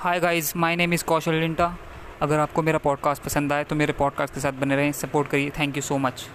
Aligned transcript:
Hi 0.00 0.20
guys 0.20 0.56
my 0.56 0.76
name 0.76 0.92
is 0.92 1.04
Kaushal 1.04 1.34
Linta 1.34 1.66
अगर 2.22 2.38
आपको 2.38 2.62
मेरा 2.62 2.78
पॉडकास्ट 2.78 3.22
पसंद 3.22 3.52
आए 3.52 3.64
तो 3.64 3.76
मेरे 3.76 3.92
पॉडकास्ट 3.92 4.34
के 4.34 4.40
साथ 4.40 4.52
बने 4.52 4.76
रहें 4.76 4.92
सपोर्ट 4.92 5.28
करिए। 5.28 5.50
Thank 5.50 5.76
you 5.76 5.82
so 5.82 5.98
much 5.98 6.24